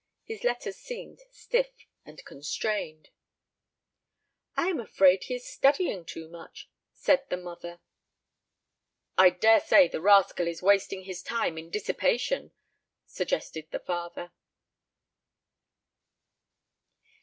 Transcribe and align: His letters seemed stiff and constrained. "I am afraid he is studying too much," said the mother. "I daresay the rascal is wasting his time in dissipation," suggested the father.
His 0.23 0.43
letters 0.43 0.77
seemed 0.77 1.21
stiff 1.29 1.85
and 2.03 2.25
constrained. 2.25 3.09
"I 4.57 4.67
am 4.69 4.79
afraid 4.79 5.25
he 5.25 5.35
is 5.35 5.45
studying 5.45 6.05
too 6.05 6.27
much," 6.27 6.71
said 6.91 7.29
the 7.29 7.37
mother. 7.37 7.81
"I 9.15 9.29
daresay 9.29 9.87
the 9.89 10.01
rascal 10.01 10.47
is 10.47 10.63
wasting 10.63 11.03
his 11.03 11.21
time 11.21 11.55
in 11.55 11.69
dissipation," 11.69 12.51
suggested 13.05 13.67
the 13.69 13.77
father. 13.79 14.31